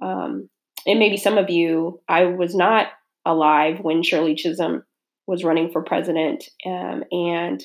[0.02, 0.48] um,
[0.86, 2.88] and maybe some of you, I was not
[3.24, 4.84] alive when Shirley Chisholm
[5.26, 6.44] was running for president.
[6.66, 7.62] Um, and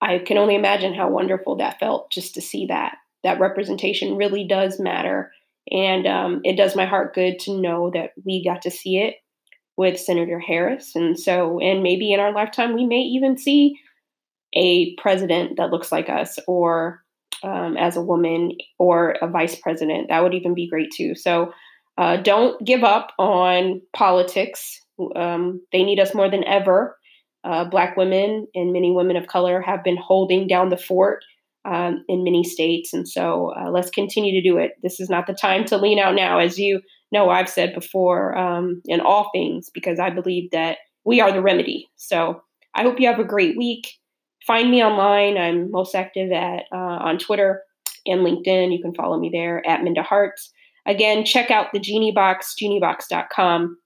[0.00, 2.96] I can only imagine how wonderful that felt just to see that.
[3.24, 5.32] That representation really does matter.
[5.70, 9.16] And um, it does my heart good to know that we got to see it
[9.76, 10.94] with Senator Harris.
[10.94, 13.78] And so, and maybe in our lifetime, we may even see
[14.54, 17.02] a president that looks like us or
[17.42, 20.08] um, as a woman or a vice president.
[20.08, 21.14] That would even be great too.
[21.14, 21.52] So
[21.98, 24.80] uh, don't give up on politics.
[25.14, 26.96] Um, they need us more than ever.
[27.44, 31.22] Uh, black women and many women of color have been holding down the fort
[31.64, 32.92] um, in many states.
[32.92, 34.72] And so uh, let's continue to do it.
[34.82, 36.80] This is not the time to lean out now, as you
[37.12, 41.42] know, I've said before um, in all things, because I believe that we are the
[41.42, 41.88] remedy.
[41.96, 42.42] So
[42.74, 43.98] I hope you have a great week
[44.46, 45.36] find me online.
[45.36, 47.62] I'm most active at uh, on Twitter
[48.06, 48.72] and LinkedIn.
[48.72, 50.52] You can follow me there at Minda Harts.
[50.86, 53.78] Again, check out the Geenie Box, geeniebox.com.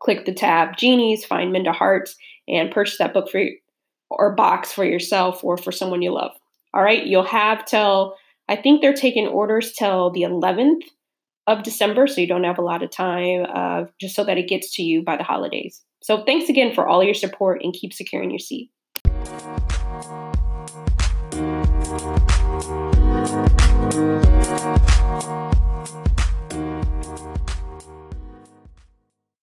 [0.00, 2.16] Click the tab Geenies, find Minda Harts,
[2.48, 3.44] and purchase that book for
[4.10, 6.32] or box for yourself or for someone you love.
[6.74, 8.16] All right, you'll have till
[8.48, 10.82] I think they're taking orders till the 11th
[11.50, 14.48] of December, so you don't have a lot of time, uh, just so that it
[14.48, 15.82] gets to you by the holidays.
[16.02, 18.70] So thanks again for all your support and keep securing your seat.